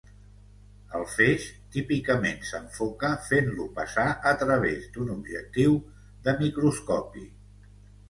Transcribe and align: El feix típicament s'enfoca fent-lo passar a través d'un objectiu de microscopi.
El 0.99 1.03
feix 1.15 1.43
típicament 1.75 2.41
s'enfoca 2.53 3.13
fent-lo 3.29 3.69
passar 3.77 4.09
a 4.33 4.35
través 4.47 4.91
d'un 4.97 5.15
objectiu 5.21 5.81
de 6.27 6.39
microscopi. 6.45 7.33